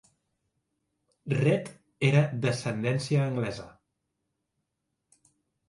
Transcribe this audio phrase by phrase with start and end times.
[1.33, 1.69] Rhett
[2.09, 3.69] era d'ascendència anglesa.